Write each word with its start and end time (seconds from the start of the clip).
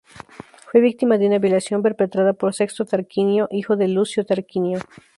Fue 0.65 0.81
víctima 0.81 1.19
de 1.19 1.27
una 1.27 1.37
violación 1.37 1.83
perpetrada 1.83 2.33
por 2.33 2.55
Sexto 2.55 2.85
Tarquinio, 2.85 3.47
hijo 3.51 3.75
de 3.75 3.87
Lucio 3.87 4.25
Tarquinio. 4.25 4.79